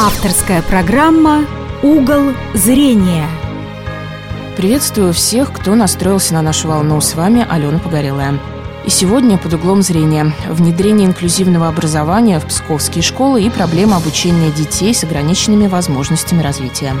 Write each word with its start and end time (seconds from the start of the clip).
Авторская 0.00 0.62
программа 0.62 1.44
«Угол 1.82 2.32
зрения». 2.54 3.26
Приветствую 4.56 5.12
всех, 5.12 5.52
кто 5.52 5.74
настроился 5.74 6.34
на 6.34 6.42
нашу 6.42 6.68
волну. 6.68 7.00
С 7.00 7.16
вами 7.16 7.44
Алена 7.50 7.80
Погорелая. 7.80 8.38
И 8.86 8.90
сегодня 8.90 9.38
под 9.38 9.54
углом 9.54 9.82
зрения 9.82 10.32
внедрение 10.48 11.08
инклюзивного 11.08 11.66
образования 11.66 12.38
в 12.38 12.46
псковские 12.46 13.02
школы 13.02 13.42
и 13.42 13.50
проблема 13.50 13.96
обучения 13.96 14.52
детей 14.52 14.94
с 14.94 15.02
ограниченными 15.02 15.66
возможностями 15.66 16.42
развития. 16.42 16.94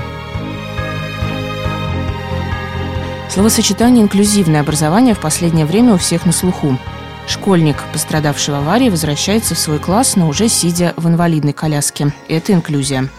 Словосочетание 3.30 4.02
«инклюзивное 4.02 4.60
образование» 4.60 5.14
в 5.14 5.20
последнее 5.20 5.66
время 5.66 5.94
у 5.94 5.98
всех 5.98 6.26
на 6.26 6.32
слуху. 6.32 6.76
Школьник, 7.28 7.76
пострадавший 7.92 8.54
в 8.54 8.56
аварии, 8.56 8.88
возвращается 8.88 9.54
в 9.54 9.58
свой 9.58 9.78
класс, 9.78 10.16
но 10.16 10.28
уже 10.28 10.48
сидя 10.48 10.94
в 10.96 11.06
инвалидной 11.06 11.52
коляске. 11.52 12.12
Это 12.26 12.54
инклюзия. 12.54 13.10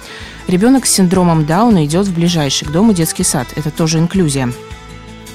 Ребенок 0.47 0.87
с 0.87 0.91
синдромом 0.91 1.45
Дауна 1.45 1.85
идет 1.85 2.07
в 2.07 2.15
ближайший 2.15 2.67
к 2.67 2.71
дому 2.71 2.91
детский 2.91 3.23
сад. 3.23 3.47
Это 3.55 3.69
тоже 3.69 3.99
инклюзия. 3.99 4.51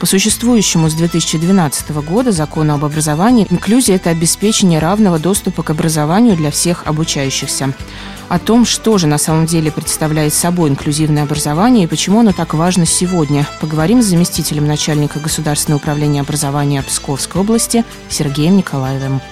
По 0.05 0.09
существующему 0.09 0.91
с 0.91 0.93
2012 0.93 1.89
года 2.03 2.31
закону 2.31 2.75
об 2.75 2.85
образовании, 2.85 3.47
инклюзия– 3.49 3.97
это 3.97 4.11
обеспечение 4.11 4.79
равного 4.79 5.19
доступа 5.19 5.63
к 5.63 5.71
образованию 5.71 6.37
для 6.37 6.51
всех 6.51 6.83
обучающихся. 6.87 7.73
О 8.29 8.39
том, 8.39 8.67
что 8.67 8.99
же 8.99 9.07
на 9.07 9.17
самом 9.17 9.47
деле 9.47 9.73
представляет 9.73 10.35
собой 10.35 10.69
инклюзивное 10.69 11.23
образование 11.23 11.85
и 11.85 11.87
почему 11.87 12.21
оно 12.21 12.33
так 12.33 12.53
важно 12.53 12.85
сегодня, 12.85 13.47
поговорим 13.63 14.03
с 14.03 14.07
заместителем 14.07 14.67
начальника 14.67 15.21
Государственного 15.21 15.81
управления 15.81 16.21
образования 16.21 16.83
Псковской 16.83 17.41
области 17.41 17.83
Сергеем 18.11 18.59
Николаевым. 18.59 19.23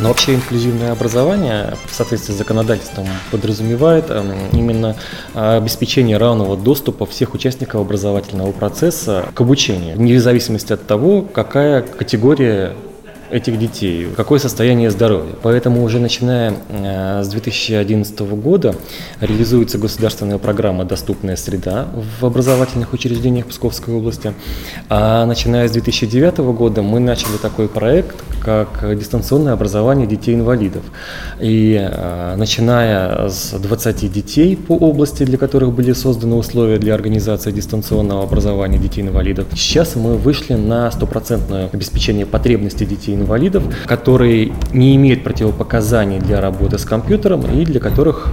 Но 0.00 0.08
вообще 0.08 0.34
инклюзивное 0.34 0.92
образование 0.92 1.74
в 1.86 1.94
соответствии 1.94 2.32
с 2.32 2.36
законодательством 2.36 3.06
подразумевает 3.30 4.06
эм, 4.08 4.32
именно 4.52 4.96
э, 5.34 5.56
обеспечение 5.58 6.16
равного 6.16 6.56
доступа 6.56 7.04
всех 7.04 7.34
участников 7.34 7.82
образовательного 7.82 8.52
процесса 8.52 9.26
к 9.34 9.40
обучению, 9.40 9.96
вне 9.96 10.18
зависимости 10.18 10.72
от 10.72 10.86
того, 10.86 11.22
какая 11.22 11.82
категория 11.82 12.74
этих 13.30 13.58
детей, 13.58 14.08
какое 14.16 14.38
состояние 14.38 14.90
здоровья. 14.90 15.32
Поэтому 15.42 15.82
уже 15.82 16.00
начиная 16.00 16.54
э, 16.68 17.22
с 17.22 17.28
2011 17.28 18.20
года 18.20 18.74
реализуется 19.20 19.78
государственная 19.78 20.38
программа 20.38 20.84
«Доступная 20.84 21.36
среда» 21.36 21.88
в 22.20 22.26
образовательных 22.26 22.92
учреждениях 22.92 23.46
Псковской 23.46 23.94
области. 23.94 24.34
А 24.88 25.26
начиная 25.26 25.68
с 25.68 25.72
2009 25.72 26.38
года 26.38 26.82
мы 26.82 27.00
начали 27.00 27.36
такой 27.40 27.68
проект, 27.68 28.16
как 28.42 28.98
дистанционное 28.98 29.52
образование 29.52 30.06
детей-инвалидов. 30.06 30.82
И 31.40 31.78
э, 31.80 32.34
начиная 32.36 33.28
с 33.28 33.52
20 33.52 34.12
детей 34.12 34.56
по 34.56 34.74
области, 34.74 35.24
для 35.24 35.38
которых 35.38 35.72
были 35.72 35.92
созданы 35.92 36.34
условия 36.34 36.78
для 36.78 36.94
организации 36.94 37.52
дистанционного 37.52 38.24
образования 38.24 38.78
детей-инвалидов, 38.78 39.46
сейчас 39.54 39.94
мы 39.94 40.16
вышли 40.16 40.54
на 40.54 40.90
стопроцентное 40.90 41.68
обеспечение 41.72 42.26
потребностей 42.26 42.86
детей 42.86 43.19
инвалидов, 43.20 43.62
которые 43.86 44.52
не 44.72 44.96
имеют 44.96 45.22
противопоказаний 45.22 46.18
для 46.18 46.40
работы 46.40 46.78
с 46.78 46.84
компьютером 46.84 47.42
и 47.42 47.64
для 47.64 47.80
которых 47.80 48.28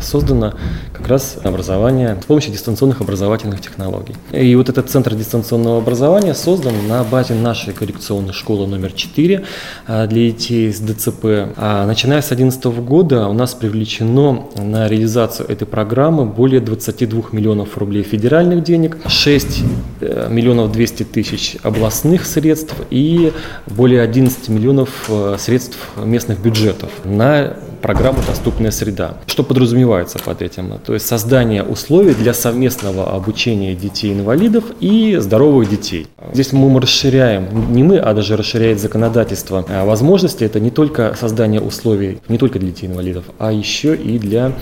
создано 0.00 0.54
как 0.92 1.08
раз 1.08 1.36
образование 1.42 2.18
с 2.20 2.24
помощью 2.24 2.52
дистанционных 2.52 3.00
образовательных 3.00 3.60
технологий. 3.60 4.14
И 4.32 4.54
вот 4.54 4.68
этот 4.68 4.90
центр 4.90 5.14
дистанционного 5.14 5.78
образования 5.78 6.34
создан 6.34 6.74
на 6.88 7.04
базе 7.04 7.34
нашей 7.34 7.72
коррекционной 7.72 8.32
школы 8.32 8.66
номер 8.66 8.92
4 8.92 9.44
а, 9.86 10.06
для 10.06 10.30
детей 10.30 10.72
с 10.72 10.78
ДЦП. 10.80 11.24
А 11.56 11.86
начиная 11.86 12.20
с 12.22 12.28
2011 12.28 12.64
года 12.84 13.28
у 13.28 13.32
нас 13.32 13.54
привлечено 13.54 14.44
на 14.56 14.88
реализацию 14.88 15.48
этой 15.48 15.66
программы 15.66 16.24
более 16.24 16.60
22 16.60 17.24
миллионов 17.32 17.76
рублей 17.78 18.02
федеральных 18.02 18.62
денег, 18.62 18.98
6 19.06 19.62
э, 20.00 20.28
миллионов 20.30 20.72
200 20.72 21.04
тысяч 21.04 21.56
областных 21.62 22.26
средств 22.26 22.74
и 22.90 23.32
более 23.66 24.02
11 24.02 24.48
миллионов 24.48 25.06
э, 25.08 25.36
средств 25.38 25.78
местных 25.96 26.40
бюджетов 26.40 26.90
на 27.04 27.56
программу 27.80 28.18
«Доступная 28.26 28.70
среда». 28.70 29.14
Что 29.26 29.42
подразумевается 29.42 30.18
под 30.18 30.42
этим? 30.42 30.78
То 30.84 30.94
есть 30.94 31.06
создание 31.06 31.62
условий 31.62 32.14
для 32.14 32.34
совместного 32.34 33.14
обучения 33.14 33.74
детей-инвалидов 33.74 34.64
и 34.80 35.16
здоровых 35.18 35.68
детей. 35.68 36.06
Здесь 36.32 36.52
мы 36.52 36.80
расширяем, 36.80 37.72
не 37.72 37.82
мы, 37.82 37.98
а 37.98 38.14
даже 38.14 38.36
расширяет 38.36 38.80
законодательство 38.80 39.64
а 39.68 39.84
возможности. 39.84 40.44
Это 40.44 40.60
не 40.60 40.70
только 40.70 41.16
создание 41.18 41.60
условий, 41.60 42.18
не 42.28 42.38
только 42.38 42.58
для 42.58 42.68
детей-инвалидов, 42.68 43.24
а 43.38 43.52
еще 43.52 43.94
и 43.94 44.18
для 44.18 44.52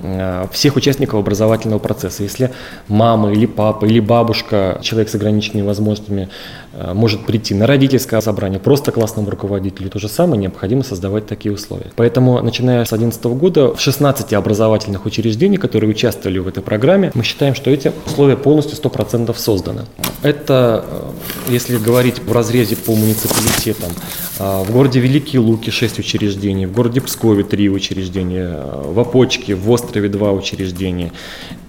Э, 0.00 0.46
всех 0.52 0.76
участников 0.76 1.18
образовательного 1.18 1.80
процесса. 1.80 2.22
Если 2.22 2.52
мама 2.86 3.32
или 3.32 3.46
папа 3.46 3.84
или 3.84 3.98
бабушка, 3.98 4.78
человек 4.80 5.08
с 5.08 5.14
ограниченными 5.16 5.66
возможностями, 5.66 6.28
э, 6.67 6.67
может 6.94 7.26
прийти 7.26 7.54
на 7.54 7.66
родительское 7.66 8.20
собрание, 8.20 8.60
просто 8.60 8.92
классному 8.92 9.30
руководителю, 9.30 9.90
то 9.90 9.98
же 9.98 10.08
самое 10.08 10.40
необходимо 10.40 10.84
создавать 10.84 11.26
такие 11.26 11.52
условия. 11.52 11.90
Поэтому, 11.96 12.40
начиная 12.40 12.84
с 12.84 12.90
2011 12.90 13.24
года, 13.38 13.74
в 13.74 13.80
16 13.80 14.32
образовательных 14.34 15.06
учреждениях, 15.06 15.60
которые 15.60 15.90
участвовали 15.90 16.38
в 16.38 16.46
этой 16.46 16.62
программе, 16.62 17.10
мы 17.14 17.24
считаем, 17.24 17.54
что 17.54 17.70
эти 17.70 17.92
условия 18.06 18.36
полностью 18.36 18.78
100% 18.78 19.36
созданы. 19.36 19.86
Это, 20.22 20.84
э, 20.86 21.52
если 21.52 21.76
говорить 21.78 22.20
в 22.20 22.32
разрезе 22.32 22.76
по 22.76 22.94
муниципалитетам, 22.94 23.90
в 24.38 24.70
городе 24.70 25.00
Великие 25.00 25.40
Луки 25.40 25.70
6 25.70 25.98
учреждений, 25.98 26.66
в 26.66 26.72
городе 26.72 27.00
Пскове 27.00 27.42
3 27.42 27.70
учреждения, 27.70 28.62
в 28.84 29.00
Опочке, 29.00 29.56
в 29.56 29.68
Ост 29.68 29.88
острове 29.88 30.08
два 30.08 30.32
учреждения, 30.32 31.12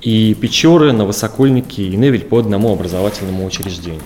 и 0.01 0.33
Печоры, 0.33 0.91
Новосокольники 0.91 1.81
и 1.81 1.95
Невель 1.95 2.25
по 2.25 2.39
одному 2.39 2.73
образовательному 2.73 3.45
учреждению. 3.45 4.01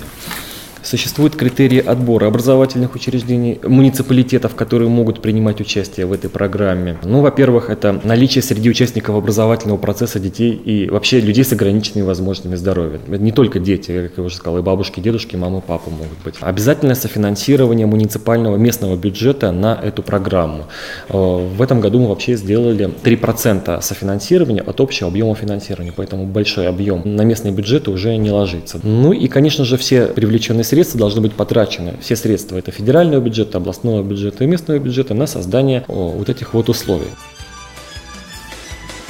Существуют 0.84 1.36
критерии 1.36 1.80
отбора 1.80 2.28
образовательных 2.28 2.96
учреждений, 2.96 3.60
муниципалитетов, 3.64 4.54
которые 4.56 4.90
могут 4.90 5.22
принимать 5.22 5.62
участие 5.62 6.06
в 6.06 6.12
этой 6.12 6.30
программе. 6.30 6.98
Ну, 7.04 7.22
во-первых, 7.22 7.70
это 7.70 8.02
наличие 8.04 8.42
среди 8.42 8.70
участников 8.70 9.16
образовательного 9.16 9.78
процесса 9.78 10.20
детей 10.20 10.52
и 10.54 10.90
вообще 10.90 11.22
людей 11.22 11.46
с 11.46 11.54
ограниченными 11.54 12.06
возможностями 12.06 12.56
здоровья. 12.56 13.00
Это 13.08 13.24
не 13.24 13.32
только 13.32 13.60
дети, 13.60 14.08
как 14.10 14.18
я 14.18 14.24
уже 14.24 14.36
сказал, 14.36 14.60
и 14.60 14.62
бабушки, 14.62 15.00
и 15.00 15.04
дедушки, 15.04 15.36
и 15.36 15.38
мамы, 15.38 15.60
и 15.60 15.62
папы 15.62 15.90
могут 15.90 16.18
быть. 16.24 16.36
Обязательное 16.42 16.96
софинансирование 16.96 17.86
муниципального 17.86 18.58
местного 18.58 18.98
бюджета 18.98 19.52
на 19.52 19.80
эту 19.82 20.04
программу. 20.04 20.66
Э, 21.08 21.14
в 21.14 21.62
этом 21.62 21.80
году 21.80 22.00
мы 22.00 22.10
вообще 22.10 22.36
сделали 22.36 22.92
3% 23.04 23.82
софинансирования 23.82 24.62
от 24.62 24.82
общего 24.82 25.10
объема 25.10 25.36
финансирования, 25.36 25.94
поэтому 25.96 26.26
большой 26.26 26.68
объем 26.68 27.02
на 27.06 27.22
местные 27.22 27.54
бюджеты 27.54 27.90
уже 27.90 28.18
не 28.18 28.32
ложится. 28.32 28.80
Ну 28.84 29.14
и, 29.14 29.28
конечно 29.30 29.64
же, 29.64 29.78
все 29.78 30.08
привлеченные 30.08 30.66
средства 30.74 31.00
должны 31.00 31.22
быть 31.22 31.34
потрачены, 31.34 31.98
все 32.02 32.16
средства, 32.16 32.58
это 32.58 32.72
федерального 32.72 33.22
бюджета, 33.22 33.60
областного 33.60 34.02
бюджета 34.02 34.44
и 34.44 34.48
местного 34.48 34.80
бюджета 34.80 35.14
на 35.14 35.28
создание 35.28 35.86
вот 35.88 36.30
этих 36.30 36.56
вот 36.56 36.68
условий. 36.68 37.10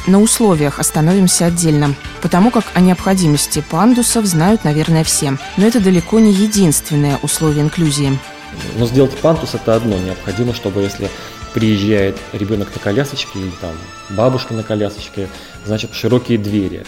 На 0.06 0.20
условиях 0.20 0.80
остановимся 0.80 1.46
отдельно, 1.46 1.96
потому 2.22 2.52
как 2.52 2.66
о 2.74 2.82
необходимости 2.82 3.64
пандусов 3.72 4.26
знают, 4.26 4.66
наверное, 4.66 5.06
все. 5.06 5.38
Но 5.56 5.66
это 5.66 5.80
далеко 5.80 6.20
не 6.20 6.34
единственное 6.34 7.18
условие 7.22 7.64
инклюзии. 7.64 8.20
Но 8.78 8.86
сделать 8.86 9.16
пандус– 9.22 9.52
это 9.54 9.76
одно. 9.76 9.98
Необходимо, 9.98 10.54
чтобы 10.54 10.82
если 10.82 11.10
приезжает 11.54 12.18
ребенок 12.34 12.68
на 12.76 12.82
колясочке 12.82 13.40
или 13.40 13.52
там 13.62 13.72
бабушка 14.10 14.54
на 14.54 14.64
колясочке, 14.64 15.30
значит 15.66 15.94
широкие 15.94 16.38
двери 16.38 16.84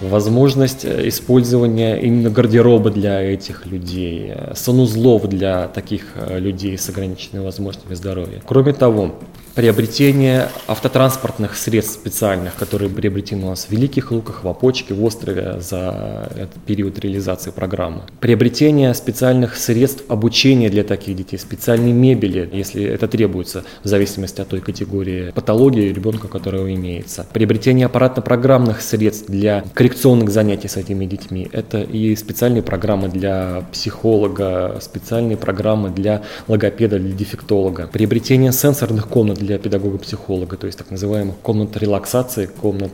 возможность 0.00 0.84
э, 0.84 1.08
использования 1.08 1.96
именно 2.00 2.30
гардероба 2.30 2.90
для 2.90 3.20
этих 3.20 3.66
людей, 3.66 4.32
э, 4.34 4.54
санузлов 4.54 5.28
для 5.28 5.68
таких 5.68 6.06
э, 6.14 6.38
людей 6.38 6.76
с 6.76 6.88
ограниченными 6.88 7.44
возможностями 7.44 7.94
здоровья. 7.94 8.42
Кроме 8.46 8.72
того, 8.72 9.14
приобретение 9.54 10.48
автотранспортных 10.66 11.56
средств 11.56 11.94
специальных, 11.94 12.54
которые 12.54 12.90
приобретены 12.90 13.46
у 13.46 13.48
нас 13.50 13.66
в 13.66 13.70
Великих 13.70 14.12
Луках, 14.12 14.44
в 14.44 14.48
Опочке, 14.48 14.94
в 14.94 15.04
острове 15.04 15.60
за 15.60 16.30
этот 16.34 16.62
период 16.66 16.98
реализации 16.98 17.50
программы. 17.50 18.02
Приобретение 18.20 18.94
специальных 18.94 19.56
средств 19.56 20.04
обучения 20.08 20.70
для 20.70 20.84
таких 20.84 21.16
детей, 21.16 21.38
специальной 21.38 21.92
мебели, 21.92 22.48
если 22.52 22.84
это 22.84 23.08
требуется, 23.08 23.64
в 23.82 23.88
зависимости 23.88 24.40
от 24.40 24.48
той 24.48 24.60
категории 24.60 25.30
патологии 25.30 25.92
ребенка, 25.92 26.28
которого 26.28 26.72
имеется. 26.72 27.26
Приобретение 27.32 27.86
аппаратно-программных 27.86 28.80
средств 28.80 29.28
для 29.28 29.64
коррекционных 29.74 30.30
занятий 30.30 30.68
с 30.68 30.76
этими 30.76 31.06
детьми. 31.06 31.48
Это 31.52 31.80
и 31.80 32.14
специальные 32.14 32.62
программы 32.62 33.08
для 33.08 33.64
психолога, 33.72 34.78
специальные 34.80 35.36
программы 35.36 35.90
для 35.90 36.22
логопеда, 36.46 36.98
для 36.98 37.12
дефектолога. 37.12 37.88
Приобретение 37.92 38.52
сенсорных 38.52 39.08
комнат 39.08 39.39
для 39.40 39.58
педагога-психолога, 39.58 40.56
то 40.56 40.66
есть 40.66 40.78
так 40.78 40.90
называемых 40.90 41.36
комнат 41.42 41.76
релаксации, 41.76 42.46
комнат 42.46 42.92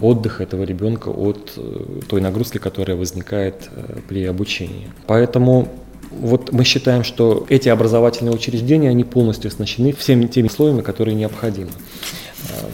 отдыха 0.00 0.44
этого 0.44 0.62
ребенка 0.62 1.08
от 1.08 1.52
э, 1.56 2.00
той 2.08 2.20
нагрузки, 2.20 2.58
которая 2.58 2.96
возникает 2.96 3.68
э, 3.70 3.98
при 4.08 4.24
обучении. 4.24 4.88
Поэтому 5.06 5.68
вот 6.10 6.52
мы 6.52 6.64
считаем, 6.64 7.04
что 7.04 7.44
эти 7.48 7.68
образовательные 7.68 8.34
учреждения, 8.34 8.88
они 8.88 9.04
полностью 9.04 9.48
оснащены 9.48 9.92
всеми 9.92 10.26
теми 10.26 10.46
условиями, 10.46 10.82
которые 10.82 11.14
необходимы. 11.14 11.70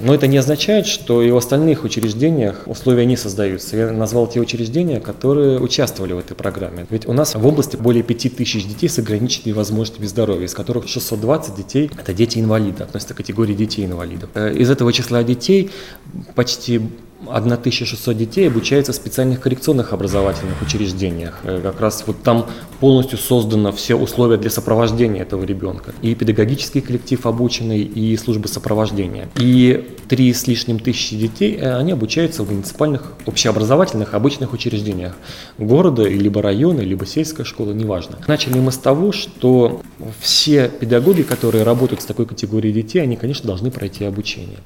Но 0.03 0.15
это 0.15 0.27
не 0.27 0.37
означает, 0.37 0.87
что 0.87 1.23
и 1.23 1.31
в 1.31 1.37
остальных 1.37 1.85
учреждениях 1.85 2.63
условия 2.67 3.07
не 3.07 3.17
создаются. 3.17 3.77
Я 3.77 3.93
назвал 3.93 4.27
те 4.27 4.41
учреждения, 4.41 5.01
которые 5.01 5.59
участвовали 5.61 6.13
в 6.13 6.19
этой 6.19 6.35
программе. 6.35 6.87
Ведь 6.91 7.07
у 7.07 7.13
нас 7.13 7.35
в 7.35 7.47
области 7.47 7.77
более 7.77 8.03
5000 8.03 8.67
детей 8.67 8.89
с 8.89 8.99
ограниченными 8.99 9.55
возможностями 9.55 10.07
здоровья, 10.07 10.47
из 10.47 10.55
которых 10.55 10.89
620 10.89 11.57
детей– 11.57 11.91
это 11.99 12.13
дети-инвалиды, 12.13 12.83
относятся 12.83 13.15
к 13.15 13.17
категории 13.17 13.55
детей-инвалидов. 13.55 14.31
Из 14.37 14.71
этого 14.71 14.93
числа 14.93 15.23
детей 15.23 15.71
почти 16.35 16.81
1600 17.25 18.17
детей 18.17 18.49
обучается 18.49 18.93
в 18.93 18.95
специальных 18.95 19.41
коррекционных 19.41 19.93
образовательных 19.93 20.61
учреждениях. 20.63 21.41
Э, 21.45 21.61
как 21.63 21.81
раз 21.81 22.05
вот 22.07 22.23
там 22.23 22.47
полностью 22.81 23.19
создано 23.19 23.73
все 23.73 23.95
условия 23.95 24.37
для 24.37 24.51
сопровождения 24.51 25.23
этого 25.23 25.45
ребенка. 25.45 25.95
И 26.03 26.15
педагогический 26.15 26.81
коллектив 26.81 27.25
обученный, 27.25 27.81
и 27.81 28.17
служба 28.17 28.49
сопровождения. 28.49 29.29
И 29.37 29.89
три 30.09 30.33
с 30.33 30.47
лишним 30.47 30.79
тысячи 30.79 31.17
детей, 31.17 31.57
э, 31.57 31.77
они 31.77 31.93
обучаются 31.93 32.43
в 32.43 32.51
муниципальных 32.51 33.13
общеобразовательных 33.25 34.15
обычных 34.15 34.53
учреждениях 34.53 35.17
города, 35.59 36.03
либо 36.07 36.43
района, 36.43 36.81
либо 36.81 37.07
сельская 37.07 37.45
школа, 37.45 37.73
неважно. 37.73 38.19
Начали 38.27 38.59
мы 38.59 38.73
с 38.73 38.79
того, 38.79 39.13
что 39.13 39.81
все 40.21 40.69
педагоги, 40.69 41.23
которые 41.23 41.65
работают 41.65 42.03
с 42.03 42.05
такой 42.05 42.27
категорией 42.27 42.75
детей, 42.75 43.01
они, 43.01 43.17
конечно, 43.17 43.47
должны 43.47 43.71
пройти 43.71 44.05
обучение 44.05 44.59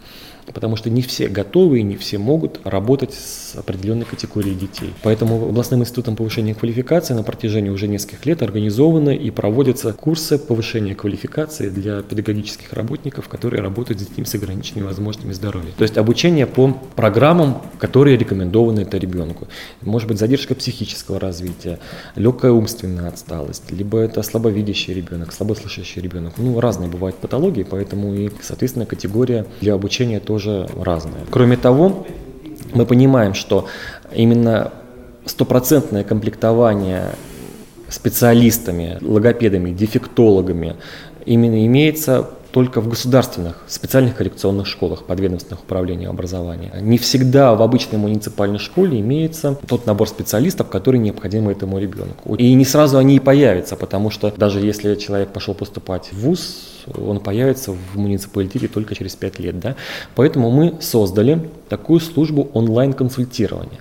потому 0.46 0.76
что 0.76 0.90
не 0.90 1.02
все 1.02 1.28
готовы 1.28 1.80
и 1.80 1.82
не 1.82 1.96
все 1.96 2.18
могут 2.18 2.60
работать 2.64 3.14
с 3.14 3.54
определенной 3.56 4.04
категорией 4.04 4.54
детей. 4.54 4.92
Поэтому 5.02 5.48
областным 5.48 5.80
институтом 5.80 6.16
повышения 6.16 6.54
квалификации 6.54 7.14
на 7.14 7.22
протяжении 7.22 7.70
уже 7.70 7.88
нескольких 7.88 8.26
лет 8.26 8.42
организованы 8.42 9.16
и 9.16 9.30
проводятся 9.30 9.92
курсы 9.92 10.38
повышения 10.38 10.94
квалификации 10.94 11.68
для 11.68 12.02
педагогических 12.02 12.72
работников, 12.72 13.28
которые 13.28 13.62
работают 13.62 14.00
с 14.00 14.06
детьми 14.06 14.24
с 14.24 14.34
ограниченными 14.34 14.86
возможностями 14.86 15.32
здоровья. 15.32 15.70
То 15.76 15.82
есть 15.82 15.96
обучение 15.96 16.46
по 16.46 16.72
программам, 16.96 17.62
которые 17.78 18.16
рекомендованы 18.16 18.80
это 18.80 18.98
ребенку. 18.98 19.48
Может 19.82 20.08
быть 20.08 20.18
задержка 20.18 20.54
психического 20.54 21.20
развития, 21.20 21.78
легкая 22.16 22.52
умственная 22.52 23.08
отсталость, 23.08 23.70
либо 23.70 23.98
это 23.98 24.22
слабовидящий 24.22 24.94
ребенок, 24.94 25.32
слабослышащий 25.32 26.02
ребенок. 26.02 26.34
Ну, 26.36 26.60
разные 26.60 26.88
бывают 26.88 27.16
патологии, 27.16 27.62
поэтому 27.62 28.14
и, 28.14 28.30
соответственно, 28.42 28.86
категория 28.86 29.46
для 29.60 29.74
обучения 29.74 30.20
тоже 30.30 30.68
разные. 30.80 31.24
Кроме 31.28 31.56
того, 31.56 32.06
мы 32.72 32.86
понимаем, 32.86 33.34
что 33.34 33.66
именно 34.14 34.70
стопроцентное 35.26 36.04
комплектование 36.04 37.16
специалистами, 37.88 38.98
логопедами, 39.00 39.72
дефектологами 39.72 40.76
именно 41.26 41.66
имеется 41.66 42.30
только 42.52 42.80
в 42.80 42.88
государственных 42.88 43.56
специальных 43.66 44.16
коррекционных 44.16 44.66
школах 44.66 45.04
подведомственных 45.04 45.62
управления 45.62 46.08
образования. 46.08 46.72
Не 46.80 46.98
всегда 46.98 47.54
в 47.54 47.62
обычной 47.62 47.98
муниципальной 47.98 48.58
школе 48.58 49.00
имеется 49.00 49.58
тот 49.66 49.86
набор 49.86 50.08
специалистов, 50.08 50.68
который 50.68 50.98
необходим 51.00 51.48
этому 51.48 51.78
ребенку. 51.78 52.34
И 52.34 52.52
не 52.54 52.64
сразу 52.64 52.98
они 52.98 53.16
и 53.16 53.20
появятся, 53.20 53.76
потому 53.76 54.10
что 54.10 54.32
даже 54.36 54.60
если 54.60 54.94
человек 54.94 55.30
пошел 55.30 55.54
поступать 55.54 56.10
в 56.12 56.20
ВУЗ, 56.20 56.70
он 56.96 57.20
появится 57.20 57.72
в 57.72 57.96
муниципалитете 57.98 58.68
только 58.68 58.94
через 58.94 59.14
5 59.14 59.38
лет. 59.38 59.60
Да? 59.60 59.76
Поэтому 60.14 60.50
мы 60.50 60.74
создали 60.80 61.48
такую 61.68 62.00
службу 62.00 62.48
онлайн-консультирования. 62.52 63.80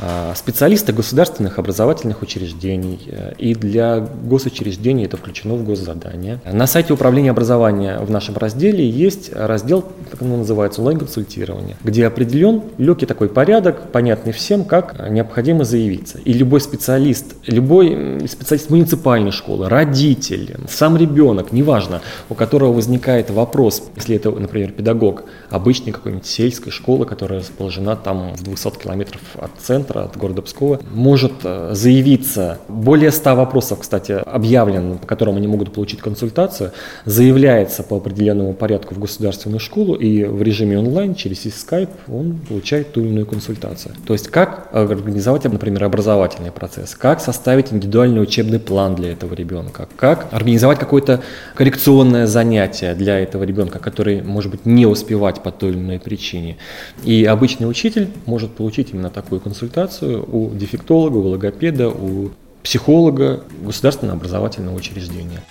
А, 0.00 0.34
специалисты 0.34 0.92
государственных 0.92 1.58
образовательных 1.58 2.22
учреждений 2.22 2.98
э, 3.06 3.32
и 3.38 3.54
для 3.54 4.00
госучреждений 4.00 5.04
это 5.04 5.16
включено 5.16 5.54
в 5.54 5.64
госзадание. 5.64 6.40
На 6.44 6.66
сайте 6.66 6.92
управления 6.92 7.30
образования 7.30 7.98
в 8.00 8.10
нашем 8.10 8.36
разделе 8.36 8.88
есть 8.88 9.32
раздел, 9.32 9.84
как 10.10 10.20
он 10.22 10.38
называется, 10.38 10.80
онлайн-консультирование, 10.80 11.76
где 11.84 12.06
определен 12.06 12.62
легкий 12.76 13.06
такой 13.06 13.28
порядок, 13.28 13.92
понятный 13.92 14.32
всем, 14.32 14.64
как 14.64 15.08
необходимо 15.10 15.64
заявиться. 15.64 16.18
И 16.24 16.32
любой 16.32 16.60
специалист, 16.60 17.34
любой 17.46 18.26
специалист 18.28 18.70
муниципальной 18.70 19.30
школы, 19.30 19.68
родитель, 19.68 20.56
сам 20.68 20.96
ребенок, 20.96 21.52
неважно, 21.52 22.00
у 22.28 22.34
которого 22.34 22.72
возникает 22.72 23.30
вопрос, 23.30 23.84
если 23.94 24.16
это, 24.16 24.32
например, 24.32 24.72
педагог 24.72 25.24
обычной 25.50 25.92
какой-нибудь 25.92 26.26
сельской 26.26 26.72
школы, 26.72 27.06
которая 27.06 27.40
расположена 27.40 27.94
там 27.94 28.34
в 28.34 28.42
200 28.42 28.78
километров 28.82 29.20
от 29.36 29.50
центра, 29.62 29.83
центра, 29.84 30.04
от 30.04 30.16
города 30.16 30.42
Пскова, 30.42 30.80
может 30.92 31.32
э, 31.44 31.70
заявиться. 31.72 32.58
Более 32.68 33.10
100 33.10 33.36
вопросов, 33.36 33.80
кстати, 33.80 34.12
объявлено, 34.12 34.96
по 34.96 35.06
которым 35.06 35.36
они 35.36 35.46
могут 35.46 35.72
получить 35.72 36.00
консультацию. 36.00 36.72
Заявляется 37.04 37.82
по 37.82 37.96
определенному 37.96 38.54
порядку 38.54 38.94
в 38.94 38.98
государственную 38.98 39.60
школу 39.60 39.94
и 39.94 40.24
в 40.24 40.42
режиме 40.42 40.78
онлайн 40.78 41.14
через 41.14 41.44
Skype 41.44 41.90
он 42.08 42.38
получает 42.48 42.92
ту 42.92 43.00
или 43.00 43.08
иную 43.08 43.26
консультацию. 43.26 43.94
То 44.06 44.14
есть 44.14 44.28
как 44.28 44.68
организовать, 44.72 45.44
например, 45.44 45.84
образовательный 45.84 46.50
процесс, 46.50 46.94
как 46.94 47.20
составить 47.20 47.72
индивидуальный 47.72 48.22
учебный 48.22 48.58
план 48.58 48.94
для 48.94 49.12
этого 49.12 49.34
ребенка, 49.34 49.88
как 49.96 50.26
организовать 50.30 50.78
какое-то 50.78 51.20
коррекционное 51.54 52.26
занятие 52.26 52.94
для 52.94 53.18
этого 53.18 53.44
ребенка, 53.44 53.78
который, 53.78 54.22
может 54.22 54.50
быть, 54.50 54.66
не 54.66 54.86
успевать 54.86 55.42
по 55.42 55.50
той 55.50 55.70
или 55.70 55.78
иной 55.78 55.98
причине. 55.98 56.56
И 57.04 57.24
обычный 57.24 57.68
учитель 57.68 58.08
может 58.26 58.52
получить 58.52 58.90
именно 58.92 59.10
такую 59.10 59.40
консультацию 59.40 59.73
консультацию 59.74 60.24
у 60.30 60.50
дефектолога, 60.54 61.16
у 61.16 61.28
логопеда, 61.28 61.88
у 61.88 62.30
психолога 62.62 63.42
государственного 63.62 64.16
образовательного 64.16 64.76
учреждения. 64.76 65.42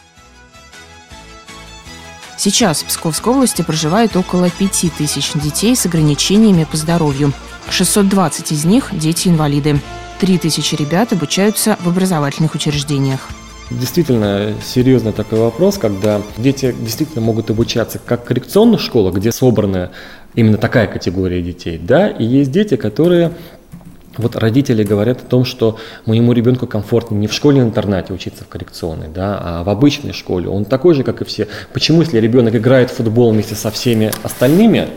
Сейчас 2.38 2.82
в 2.82 2.88
Псковской 2.88 3.34
области 3.34 3.62
проживает 3.62 4.16
около 4.18 4.50
5 4.50 4.92
тысяч 4.98 5.34
детей 5.34 5.76
с 5.76 5.86
ограничениями 5.86 6.66
по 6.70 6.78
здоровью. 6.78 7.32
620 7.70 8.52
из 8.52 8.66
них– 8.66 8.90
дети-инвалиды. 8.92 9.80
3 10.20 10.38
тысячи 10.40 10.76
ребят 10.76 11.14
обучаются 11.14 11.78
в 11.82 11.88
образовательных 11.88 12.56
учреждениях. 12.56 13.30
Действительно 13.70 14.54
серьезный 14.64 15.14
такой 15.14 15.40
вопрос, 15.40 15.78
когда 15.78 16.22
дети 16.38 16.76
действительно 16.82 17.22
могут 17.22 17.50
обучаться 17.50 18.00
как 18.00 18.24
в 18.24 18.26
коррекционных 18.26 18.82
школах, 18.82 19.16
где 19.16 19.32
собрана 19.32 19.92
именно 20.36 20.58
такая 20.58 20.88
категория 20.88 21.42
детей, 21.42 21.80
да, 21.82 22.10
и 22.10 22.26
есть 22.26 22.52
дети, 22.52 22.76
которые 22.76 23.32
вот 24.18 24.36
родители 24.36 24.84
говорят 24.84 25.22
о 25.22 25.26
том, 25.26 25.46
что 25.46 25.78
моему 26.06 26.34
ребенку 26.34 26.68
комфортнее 26.68 27.20
не 27.20 27.28
в 27.28 27.34
школе-интернате 27.34 28.14
учиться 28.14 28.44
в 28.44 28.48
коррекционной, 28.48 29.08
да, 29.08 29.40
а 29.42 29.64
в 29.64 29.70
обычной 29.70 30.14
школе. 30.14 30.50
Он 30.50 30.66
такой 30.66 30.94
же, 30.94 31.04
как 31.04 31.22
и 31.22 31.26
все. 31.26 31.48
Почему, 31.74 32.02
если 32.02 32.20
ребенок 32.20 32.56
играет 32.56 32.92
в 32.92 32.96
футбол 32.96 33.32
вместе 33.32 33.56
со 33.56 33.72
всеми 33.72 34.12
остальными 34.22 34.90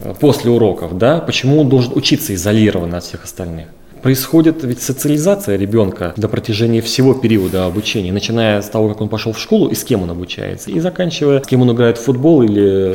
э, 0.00 0.14
после 0.20 0.50
уроков, 0.50 0.98
да, 0.98 1.18
почему 1.20 1.60
он 1.60 1.68
должен 1.68 1.92
учиться 1.96 2.34
изолированно 2.34 2.98
от 2.98 3.04
всех 3.04 3.24
остальных? 3.24 3.68
Происходит 4.02 4.62
ведь 4.62 4.80
социализация 4.80 5.56
ребенка 5.56 6.12
до 6.16 6.28
протяжении 6.28 6.80
всего 6.80 7.14
периода 7.14 7.66
обучения, 7.66 8.12
начиная 8.12 8.62
с 8.62 8.68
того, 8.68 8.88
как 8.88 9.00
он 9.00 9.08
пошел 9.08 9.32
в 9.32 9.38
школу 9.38 9.68
и 9.68 9.74
с 9.74 9.84
кем 9.84 10.02
он 10.02 10.10
обучается, 10.10 10.70
и 10.70 10.78
заканчивая, 10.78 11.42
с 11.42 11.46
кем 11.46 11.62
он 11.62 11.72
играет 11.72 11.98
в 11.98 12.02
футбол 12.02 12.42
или 12.42 12.94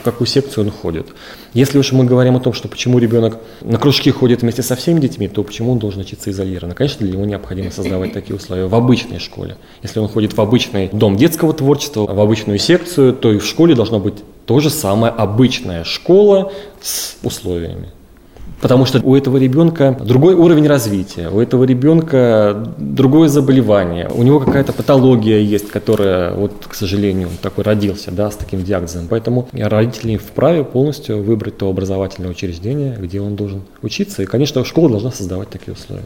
в 0.00 0.04
какую 0.04 0.26
секцию 0.26 0.64
он 0.64 0.70
ходит. 0.70 1.06
Если 1.54 1.78
уж 1.78 1.92
мы 1.92 2.04
говорим 2.04 2.36
о 2.36 2.40
том, 2.40 2.52
что 2.52 2.68
почему 2.68 2.98
ребенок 2.98 3.38
на 3.60 3.78
кружки 3.78 4.10
ходит 4.10 4.42
вместе 4.42 4.62
со 4.62 4.76
всеми 4.76 5.00
детьми, 5.00 5.28
то 5.28 5.42
почему 5.42 5.72
он 5.72 5.78
должен 5.78 6.00
учиться 6.00 6.30
изолированно? 6.30 6.74
Конечно, 6.74 7.06
для 7.06 7.14
него 7.14 7.24
необходимо 7.24 7.70
создавать 7.70 8.12
такие 8.12 8.34
условия 8.34 8.66
в 8.66 8.74
обычной 8.74 9.18
школе. 9.18 9.56
Если 9.82 10.00
он 10.00 10.08
ходит 10.08 10.36
в 10.36 10.40
обычный 10.40 10.88
дом 10.92 11.16
детского 11.16 11.52
творчества, 11.52 12.06
в 12.06 12.20
обычную 12.20 12.58
секцию, 12.58 13.12
то 13.12 13.32
и 13.32 13.38
в 13.38 13.46
школе 13.46 13.74
должна 13.74 13.98
быть 13.98 14.14
то 14.46 14.58
же 14.58 14.70
самое 14.70 15.12
обычная 15.12 15.84
школа 15.84 16.52
с 16.80 17.16
условиями. 17.22 17.88
Потому 18.60 18.84
что 18.84 19.00
у 19.02 19.16
этого 19.16 19.38
ребенка 19.38 19.96
другой 20.00 20.34
уровень 20.34 20.66
развития, 20.66 21.28
у 21.30 21.40
этого 21.40 21.64
ребенка 21.64 22.72
другое 22.78 23.28
заболевание, 23.28 24.08
у 24.14 24.22
него 24.22 24.40
какая-то 24.40 24.72
патология 24.72 25.40
есть, 25.40 25.70
которая, 25.70 26.34
вот, 26.34 26.52
к 26.68 26.74
сожалению, 26.74 27.28
он 27.28 27.34
такой 27.40 27.64
родился, 27.64 28.10
да, 28.10 28.30
с 28.30 28.36
таким 28.36 28.62
диагнозом. 28.62 29.06
Поэтому 29.08 29.48
родители 29.52 30.16
вправе 30.16 30.64
полностью 30.64 31.22
выбрать 31.22 31.56
то 31.56 31.68
образовательное 31.68 32.30
учреждение, 32.30 32.96
где 33.00 33.20
он 33.20 33.36
должен 33.36 33.62
учиться. 33.82 34.22
И, 34.22 34.26
конечно, 34.26 34.64
школа 34.64 34.90
должна 34.90 35.10
создавать 35.10 35.48
такие 35.48 35.72
условия. 35.72 36.04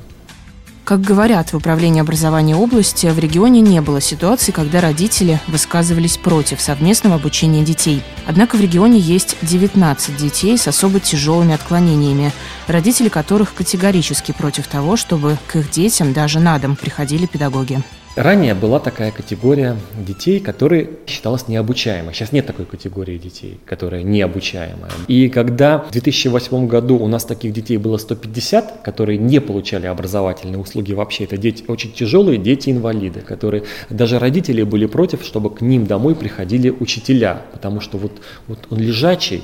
Как 0.85 1.01
говорят 1.01 1.51
в 1.51 1.57
Управлении 1.57 2.03
образования 2.03 2.55
области, 2.57 3.07
в 3.07 3.19
регионе 3.19 3.63
не 3.63 3.81
было 3.81 4.03
ситуации, 4.03 4.53
когда 4.53 4.83
родители 4.83 5.41
высказывались 5.47 6.19
против 6.19 6.61
совместного 6.61 7.15
обучения 7.15 7.65
детей. 7.65 8.03
Однако 8.27 8.57
в 8.57 8.61
регионе 8.61 8.99
есть 8.99 9.39
19 9.41 10.15
детей 10.15 10.59
с 10.59 10.69
особо 10.69 11.01
тяжелыми 11.01 11.55
отклонениями, 11.55 12.33
родители 12.67 13.09
которых 13.09 13.55
категорически 13.55 14.33
против 14.33 14.67
того, 14.67 14.99
чтобы 14.99 15.39
к 15.47 15.57
их 15.57 15.71
детям 15.71 16.13
даже 16.13 16.39
на 16.39 16.59
дом 16.59 16.77
приходили 16.77 17.25
педагоги. 17.25 17.83
Ранее 18.17 18.55
была 18.55 18.79
такая 18.79 19.11
категория 19.11 19.77
детей, 19.99 20.39
которые 20.39 20.91
считалась 21.05 21.49
необучаемой. 21.49 22.15
Сейчас 22.15 22.31
нет 22.31 22.47
такой 22.47 22.65
категории 22.65 23.19
детей, 23.19 23.59
которая 23.67 24.05
необучаемая. 24.05 24.93
И 25.09 25.29
когда 25.29 25.79
в 25.79 25.91
2008 25.91 26.69
году 26.69 26.97
у 26.97 27.09
нас 27.09 27.25
таких 27.25 27.53
детей 27.53 27.77
было 27.77 27.97
150, 27.97 28.83
которые 28.85 29.19
не 29.19 29.41
получали 29.41 29.87
образовательные 29.87 30.59
услуги 30.59 30.93
вообще, 30.93 31.25
это 31.25 31.37
дети 31.37 31.65
очень 31.67 31.91
тяжелые, 31.93 32.39
дети-инвалиды, 32.39 33.21
которые 33.21 33.65
даже 33.91 34.21
родители 34.21 34.63
были 34.63 34.87
против, 34.87 35.25
чтобы 35.25 35.51
к 35.51 35.61
ним 35.61 35.87
домой 35.87 36.15
приходили 36.15 36.71
учителя, 36.71 37.43
потому 37.53 37.81
что 37.81 37.99
вот, 37.99 38.13
вот 38.47 38.61
он 38.71 38.79
лежачий, 38.79 39.43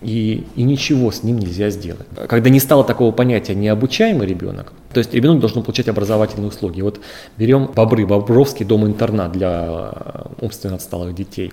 и, 0.00 0.44
и 0.54 0.62
ничего 0.62 1.10
с 1.10 1.22
ним 1.22 1.38
нельзя 1.38 1.70
сделать. 1.70 2.06
Когда 2.28 2.50
не 2.50 2.60
стало 2.60 2.84
такого 2.84 3.10
понятия 3.12 3.54
необучаемый 3.54 4.26
ребенок, 4.26 4.72
то 4.92 4.98
есть 4.98 5.12
ребенок 5.12 5.40
должен 5.40 5.62
получать 5.62 5.88
образовательные 5.88 6.48
услуги. 6.48 6.80
Вот 6.80 7.00
берем 7.36 7.66
Бобры, 7.74 8.06
Бобровский 8.06 8.64
дом-интернат 8.64 9.32
для 9.32 9.92
э, 9.92 10.22
умственно 10.40 10.76
отсталых 10.76 11.14
детей. 11.14 11.52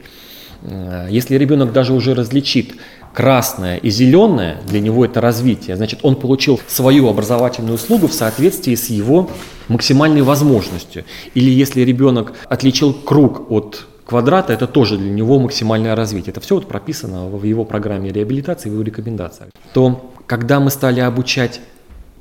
Э, 0.62 1.08
если 1.10 1.36
ребенок 1.36 1.74
даже 1.74 1.94
уже 1.94 2.14
различит 2.14 2.75
красное 3.14 3.78
и 3.78 3.90
зеленое, 3.90 4.58
для 4.68 4.80
него 4.80 5.06
это 5.06 5.22
развитие, 5.22 5.75
значит, 5.75 6.00
он 6.04 6.16
получил 6.16 6.60
свою 6.68 7.08
образовательную 7.08 7.75
услугу 7.75 8.08
в 8.08 8.14
соответствии 8.14 8.75
с 8.75 8.90
его 8.90 9.30
максимальной 9.70 10.22
возможностью. 10.22 11.04
Или 11.34 11.50
если 11.50 11.82
ребенок 11.82 12.34
отличил 12.48 12.94
круг 12.94 13.50
от 13.52 13.88
квадрата, 14.06 14.54
это 14.54 14.68
тоже 14.68 14.98
для 14.98 15.10
него 15.10 15.40
максимальное 15.40 15.96
развитие. 15.96 16.32
Это 16.32 16.42
все 16.42 16.56
вот 16.56 16.68
прописано 16.68 17.28
в 17.28 17.44
его 17.44 17.66
программе 17.66 18.12
реабилитации, 18.12 18.70
в 18.70 18.74
его 18.74 18.84
рекомендациях. 18.84 19.50
То, 19.74 20.12
когда 20.28 20.60
мы 20.60 20.70
стали 20.70 21.00
обучать 21.00 21.62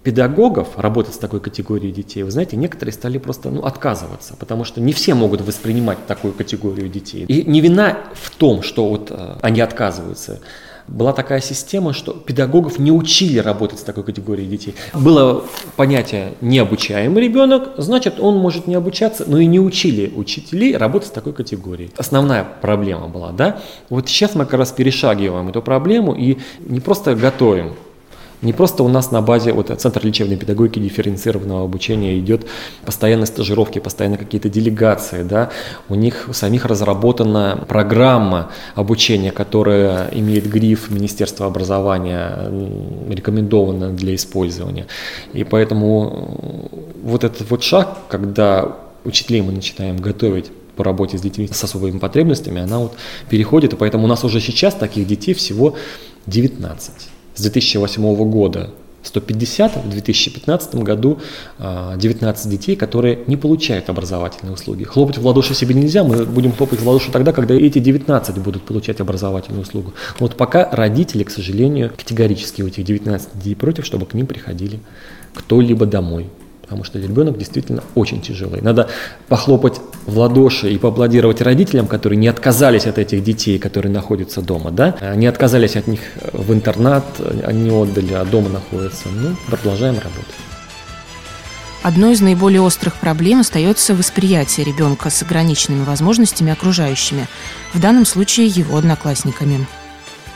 педагогов 0.02 0.78
работать 0.78 1.14
с 1.14 1.18
такой 1.18 1.40
категорией 1.40 1.92
детей, 1.92 2.22
вы 2.22 2.30
знаете, 2.30 2.56
некоторые 2.56 2.92
стали 2.92 3.18
просто 3.18 3.50
ну, 3.50 3.64
отказываться, 3.64 4.36
потому 4.38 4.64
что 4.64 4.80
не 4.80 4.92
все 4.92 5.14
могут 5.14 5.40
воспринимать 5.40 6.06
такую 6.06 6.34
категорию 6.34 6.88
детей. 6.88 7.24
И 7.26 7.42
не 7.44 7.60
вина 7.60 7.98
в 8.12 8.30
том, 8.30 8.62
что 8.62 8.88
вот 8.88 9.10
э, 9.10 9.36
они 9.40 9.62
отказываются 9.62 10.40
была 10.88 11.12
такая 11.12 11.40
система, 11.40 11.92
что 11.92 12.12
педагогов 12.12 12.78
не 12.78 12.92
учили 12.92 13.38
работать 13.38 13.80
с 13.80 13.82
такой 13.82 14.04
категорией 14.04 14.48
детей. 14.48 14.74
Было 14.92 15.44
понятие 15.76 16.34
необучаемый 16.40 17.22
ребенок, 17.22 17.70
значит 17.78 18.20
он 18.20 18.38
может 18.38 18.66
не 18.66 18.74
обучаться, 18.74 19.24
но 19.26 19.38
и 19.38 19.46
не 19.46 19.60
учили 19.60 20.12
учителей 20.14 20.76
работать 20.76 21.08
с 21.08 21.12
такой 21.12 21.32
категорией. 21.32 21.90
Основная 21.96 22.44
проблема 22.44 23.08
была, 23.08 23.32
да? 23.32 23.60
Вот 23.88 24.08
сейчас 24.08 24.34
мы 24.34 24.44
как 24.44 24.54
раз 24.60 24.72
перешагиваем 24.72 25.48
эту 25.48 25.62
проблему 25.62 26.14
и 26.14 26.38
не 26.60 26.80
просто 26.80 27.14
готовим 27.14 27.74
не 28.44 28.52
просто 28.52 28.82
у 28.82 28.88
нас 28.88 29.10
на 29.10 29.22
базе 29.22 29.52
вот, 29.52 29.72
Центр 29.80 30.04
лечебной 30.04 30.36
педагогики 30.36 30.78
дифференцированного 30.78 31.64
обучения 31.64 32.18
идет 32.18 32.46
постоянно 32.84 33.26
стажировки, 33.26 33.78
постоянно 33.78 34.16
какие-то 34.16 34.48
делегации. 34.48 35.22
Да? 35.22 35.50
У 35.88 35.94
них 35.94 36.26
у 36.28 36.32
самих 36.32 36.66
разработана 36.66 37.64
программа 37.66 38.50
обучения, 38.74 39.32
которая 39.32 40.08
имеет 40.12 40.46
гриф 40.46 40.90
Министерства 40.90 41.46
образования, 41.46 42.50
рекомендована 43.08 43.90
для 43.90 44.14
использования. 44.14 44.86
И 45.32 45.44
поэтому 45.44 46.92
вот 47.02 47.24
этот 47.24 47.50
вот 47.50 47.62
шаг, 47.62 47.98
когда 48.08 48.76
учителей 49.04 49.40
мы 49.42 49.52
начинаем 49.52 49.96
готовить 49.96 50.50
по 50.76 50.84
работе 50.84 51.16
с 51.18 51.20
детьми 51.20 51.48
с 51.50 51.64
особыми 51.64 51.98
потребностями, 51.98 52.60
она 52.60 52.78
вот 52.78 52.94
переходит, 53.30 53.72
и 53.72 53.76
поэтому 53.76 54.04
у 54.04 54.08
нас 54.08 54.24
уже 54.24 54.40
сейчас 54.40 54.74
таких 54.74 55.06
детей 55.06 55.34
всего 55.34 55.76
19 56.26 57.13
с 57.34 57.42
2008 57.42 58.30
года 58.30 58.70
150, 59.04 59.84
в 59.84 59.90
2015 59.90 60.74
году 60.76 61.20
19 61.58 62.46
а, 62.46 62.48
детей, 62.48 62.74
которые 62.74 63.20
не 63.26 63.36
получают 63.36 63.88
образовательные 63.90 64.54
услуги. 64.54 64.84
Хлопать 64.84 65.18
в 65.18 65.26
ладоши 65.26 65.54
себе 65.54 65.74
нельзя, 65.74 66.04
мы 66.04 66.24
будем 66.24 66.52
хлопать 66.52 66.80
в 66.80 66.88
ладоши 66.88 67.12
тогда, 67.12 67.32
когда 67.32 67.54
эти 67.54 67.78
19 67.78 68.38
будут 68.38 68.62
получать 68.62 69.00
образовательную 69.00 69.62
услугу. 69.62 69.92
Вот 70.18 70.36
пока 70.36 70.68
родители, 70.70 71.22
к 71.22 71.30
сожалению, 71.30 71.92
категорически 71.96 72.62
у 72.62 72.66
этих 72.66 72.84
19 72.84 73.28
детей 73.34 73.54
против, 73.54 73.84
чтобы 73.84 74.06
к 74.06 74.14
ним 74.14 74.26
приходили 74.26 74.80
кто-либо 75.34 75.86
домой 75.86 76.30
потому 76.64 76.82
что 76.82 76.98
ребенок 76.98 77.36
действительно 77.36 77.84
очень 77.94 78.22
тяжелый. 78.22 78.62
Надо 78.62 78.88
похлопать 79.28 79.80
в 80.06 80.18
ладоши 80.18 80.72
и 80.72 80.78
поаплодировать 80.78 81.42
родителям, 81.42 81.86
которые 81.86 82.16
не 82.16 82.28
отказались 82.28 82.86
от 82.86 82.98
этих 82.98 83.22
детей, 83.22 83.58
которые 83.58 83.92
находятся 83.92 84.40
дома, 84.40 84.70
да, 84.70 84.96
не 85.14 85.26
отказались 85.26 85.76
от 85.76 85.86
них 85.86 86.00
в 86.32 86.52
интернат, 86.52 87.04
они 87.44 87.70
отдали, 87.70 88.14
а 88.14 88.24
дома 88.24 88.48
находятся. 88.48 89.08
Ну, 89.08 89.36
продолжаем 89.46 89.96
работать. 89.96 90.34
Одной 91.82 92.14
из 92.14 92.22
наиболее 92.22 92.62
острых 92.62 92.94
проблем 92.94 93.40
остается 93.40 93.94
восприятие 93.94 94.64
ребенка 94.64 95.10
с 95.10 95.22
ограниченными 95.22 95.84
возможностями 95.84 96.50
окружающими, 96.50 97.26
в 97.74 97.80
данном 97.80 98.06
случае 98.06 98.46
его 98.46 98.78
одноклассниками. 98.78 99.66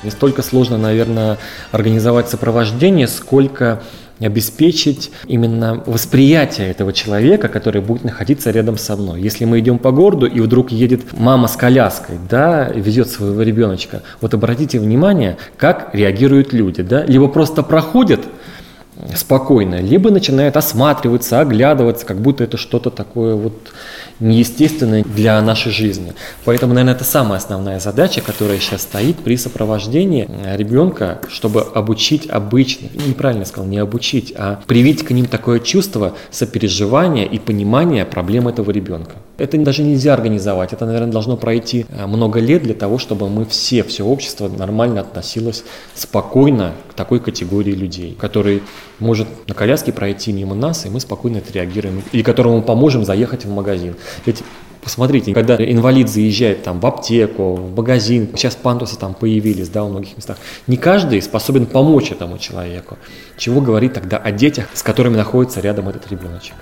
Не 0.02 0.10
столько 0.10 0.42
сложно, 0.42 0.76
наверное, 0.76 1.38
организовать 1.72 2.28
сопровождение, 2.28 3.08
сколько 3.08 3.82
обеспечить 4.20 5.10
именно 5.26 5.82
восприятие 5.86 6.70
этого 6.70 6.92
человека, 6.92 7.48
который 7.48 7.80
будет 7.80 8.04
находиться 8.04 8.50
рядом 8.50 8.78
со 8.78 8.96
мной. 8.96 9.20
Если 9.20 9.44
мы 9.44 9.60
идем 9.60 9.78
по 9.78 9.90
городу, 9.90 10.26
и 10.26 10.40
вдруг 10.40 10.70
едет 10.70 11.18
мама 11.18 11.48
с 11.48 11.56
коляской, 11.56 12.16
да, 12.28 12.68
везет 12.68 13.08
своего 13.08 13.42
ребеночка, 13.42 14.02
вот 14.20 14.34
обратите 14.34 14.78
внимание, 14.78 15.36
как 15.56 15.90
реагируют 15.92 16.52
люди, 16.52 16.82
да, 16.82 17.04
либо 17.04 17.28
просто 17.28 17.62
проходят 17.62 18.20
спокойно, 19.14 19.80
либо 19.80 20.10
начинают 20.10 20.56
осматриваться, 20.56 21.40
оглядываться, 21.40 22.06
как 22.06 22.20
будто 22.20 22.44
это 22.44 22.56
что-то 22.56 22.90
такое 22.90 23.34
вот 23.34 23.54
неестественное 24.20 25.04
для 25.04 25.40
нашей 25.40 25.70
жизни. 25.70 26.12
Поэтому, 26.44 26.74
наверное, 26.74 26.94
это 26.94 27.04
самая 27.04 27.38
основная 27.38 27.78
задача, 27.78 28.20
которая 28.20 28.58
сейчас 28.58 28.82
стоит 28.82 29.16
при 29.18 29.36
сопровождении 29.36 30.28
ребенка, 30.56 31.20
чтобы 31.28 31.62
обучить 31.62 32.28
обычных, 32.28 32.94
неправильно 33.06 33.44
сказал, 33.44 33.68
не 33.68 33.78
обучить, 33.78 34.32
а 34.36 34.60
привить 34.66 35.04
к 35.04 35.10
ним 35.10 35.26
такое 35.26 35.60
чувство 35.60 36.14
сопереживания 36.30 37.24
и 37.26 37.38
понимания 37.38 38.04
проблем 38.04 38.48
этого 38.48 38.70
ребенка. 38.70 39.12
Это 39.36 39.56
даже 39.58 39.82
нельзя 39.84 40.14
организовать, 40.14 40.72
это, 40.72 40.84
наверное, 40.84 41.12
должно 41.12 41.36
пройти 41.36 41.86
э, 41.88 42.06
много 42.06 42.40
лет 42.40 42.62
для 42.64 42.74
того, 42.74 42.98
чтобы 42.98 43.28
мы 43.28 43.44
все, 43.44 43.84
все 43.84 44.04
общество 44.04 44.48
нормально 44.48 45.00
относилось 45.00 45.62
спокойно 45.94 46.72
к 46.90 46.94
такой 46.94 47.20
категории 47.20 47.72
людей, 47.72 48.16
который 48.18 48.62
может 48.98 49.28
на 49.46 49.54
коляске 49.54 49.92
пройти 49.92 50.32
мимо 50.32 50.54
нас, 50.54 50.86
и 50.86 50.88
мы 50.88 51.00
спокойно 51.00 51.38
отреагируем, 51.38 52.02
и 52.12 52.22
которому 52.22 52.62
поможем 52.62 53.04
заехать 53.04 53.44
в 53.44 53.50
магазин. 53.50 53.96
Ведь 54.26 54.42
Посмотрите, 54.80 55.34
когда 55.34 55.56
инвалид 55.56 56.08
заезжает 56.08 56.62
там 56.62 56.80
в 56.80 56.86
аптеку, 56.86 57.56
в 57.56 57.76
магазин, 57.76 58.30
сейчас 58.34 58.54
пандусы 58.54 58.96
там 58.96 59.12
появились, 59.12 59.68
да, 59.68 59.84
в 59.84 59.90
многих 59.90 60.16
местах, 60.16 60.38
не 60.66 60.78
каждый 60.78 61.20
способен 61.20 61.66
помочь 61.66 62.10
этому 62.10 62.38
человеку. 62.38 62.96
Чего 63.36 63.60
говорить 63.60 63.92
тогда 63.92 64.16
о 64.16 64.30
детях, 64.30 64.68
с 64.72 64.82
которыми 64.82 65.16
находится 65.16 65.60
рядом 65.60 65.88
этот 65.88 66.10
ребеночек. 66.10 66.54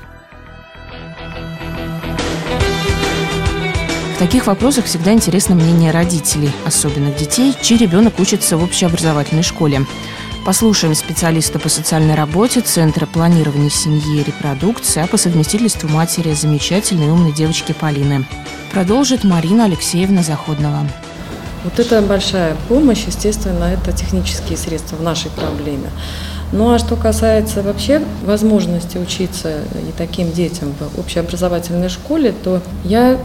В 4.17 4.19
таких 4.19 4.47
вопросах 4.47 4.87
всегда 4.87 5.13
интересно 5.13 5.55
мнение 5.55 5.91
родителей, 5.91 6.51
особенно 6.65 7.13
детей, 7.13 7.55
чей 7.61 7.77
ребенок 7.77 8.19
учится 8.19 8.57
в 8.57 8.65
общеобразовательной 8.65 9.43
школе. 9.43 9.83
Послушаем 10.47 10.95
специалиста 10.95 11.59
по 11.59 11.69
социальной 11.69 12.15
работе 12.15 12.61
Центра 12.61 13.05
планирования 13.05 13.69
семьи 13.69 14.21
и 14.21 14.23
репродукции, 14.23 15.03
а 15.03 15.09
по 15.09 15.17
совместительству 15.17 15.89
матери 15.89 16.35
замечательной 16.35 17.11
умной 17.11 17.33
девочки 17.33 17.73
Полины. 17.73 18.25
Продолжит 18.71 19.25
Марина 19.25 19.65
Алексеевна 19.65 20.23
Заходнова. 20.23 20.87
Вот 21.65 21.81
это 21.81 22.01
большая 22.01 22.57
помощь, 22.69 23.07
естественно, 23.09 23.65
это 23.65 23.91
технические 23.91 24.57
средства 24.57 24.95
в 24.95 25.03
нашей 25.03 25.33
проблеме. 25.33 25.91
Ну 26.53 26.73
а 26.73 26.79
что 26.79 26.95
касается 26.95 27.65
вообще 27.65 28.01
возможности 28.25 28.99
учиться 28.99 29.63
и 29.75 29.91
таким 29.99 30.31
детям 30.31 30.73
в 30.79 31.01
общеобразовательной 31.01 31.89
школе, 31.89 32.33
то 32.45 32.63
я 32.85 33.19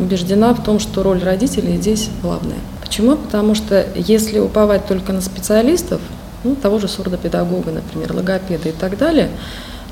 убеждена 0.00 0.52
в 0.52 0.64
том, 0.64 0.80
что 0.80 1.04
роль 1.04 1.22
родителей 1.22 1.76
здесь 1.76 2.08
главная. 2.22 2.58
Почему? 2.80 3.14
Потому 3.14 3.54
что 3.54 3.86
если 3.94 4.40
уповать 4.40 4.88
только 4.88 5.12
на 5.12 5.20
специалистов, 5.20 6.00
ну, 6.46 6.54
того 6.54 6.78
же 6.78 6.88
сурдопедагога, 6.88 7.72
например, 7.72 8.14
логопеда 8.14 8.68
и 8.68 8.72
так 8.72 8.96
далее, 8.96 9.30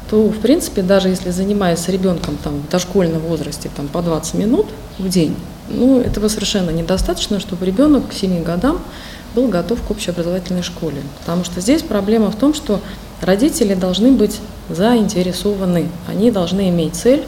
то, 0.09 0.29
в 0.29 0.39
принципе, 0.39 0.83
даже 0.83 1.09
если 1.09 1.31
занимаясь 1.31 1.89
ребенком 1.89 2.37
там, 2.37 2.61
в 2.61 2.71
дошкольном 2.71 3.21
возрасте 3.21 3.71
там, 3.75 3.89
по 3.89 4.03
20 4.03 4.35
минут 4.35 4.67
в 4.99 5.09
день, 5.09 5.35
ну, 5.69 6.01
этого 6.01 6.29
совершенно 6.29 6.71
недостаточно, 6.71 7.41
чтобы 7.41 7.67
ребенок 7.67 8.09
к 8.09 8.13
7 8.13 8.45
годам 8.45 8.81
был 9.35 9.49
готов 9.49 9.83
к 9.83 9.91
общеобразовательной 9.91 10.63
школе. 10.63 11.03
Потому 11.21 11.45
что 11.45 11.61
здесь 11.61 11.83
проблема 11.83 12.31
в 12.31 12.37
том, 12.37 12.55
что 12.55 12.81
родители 13.21 13.75
должны 13.75 14.13
быть 14.13 14.41
заинтересованы, 14.69 15.89
они 16.07 16.31
должны 16.31 16.69
иметь 16.69 16.95
цель, 16.95 17.25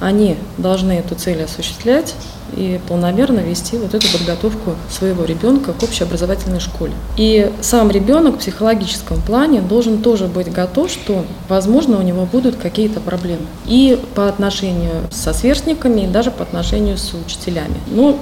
они 0.00 0.36
должны 0.58 0.92
эту 0.92 1.14
цель 1.14 1.42
осуществлять, 1.42 2.14
и 2.56 2.80
полномерно 2.88 3.40
вести 3.40 3.76
вот 3.76 3.94
эту 3.94 4.06
подготовку 4.08 4.74
своего 4.90 5.24
ребенка 5.24 5.72
к 5.72 5.82
общеобразовательной 5.82 6.60
школе. 6.60 6.92
И 7.16 7.50
сам 7.60 7.90
ребенок 7.90 8.36
в 8.36 8.38
психологическом 8.38 9.20
плане 9.22 9.60
должен 9.60 10.02
тоже 10.02 10.26
быть 10.26 10.50
готов, 10.52 10.90
что, 10.90 11.24
возможно, 11.48 11.98
у 11.98 12.02
него 12.02 12.26
будут 12.26 12.56
какие-то 12.56 13.00
проблемы. 13.00 13.46
И 13.66 13.98
по 14.14 14.28
отношению 14.28 15.08
со 15.10 15.32
сверстниками, 15.32 16.02
и 16.02 16.06
даже 16.06 16.30
по 16.30 16.42
отношению 16.42 16.98
с 16.98 17.12
учителями. 17.14 17.76
Ну, 17.88 18.18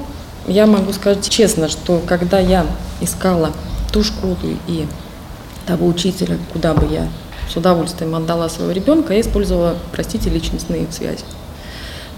я 0.46 0.66
могу 0.66 0.92
сказать 0.92 1.28
честно, 1.28 1.68
что 1.68 2.00
когда 2.06 2.38
я 2.38 2.66
искала 3.00 3.50
ту 3.92 4.02
школу 4.02 4.36
и 4.66 4.86
того 5.66 5.86
учителя, 5.86 6.38
куда 6.52 6.74
бы 6.74 6.86
я 6.92 7.08
с 7.52 7.56
удовольствием 7.56 8.14
отдала 8.14 8.48
своего 8.48 8.72
ребенка, 8.72 9.12
я 9.12 9.20
использовала, 9.20 9.76
простите, 9.92 10.30
личностные 10.30 10.86
связи. 10.90 11.24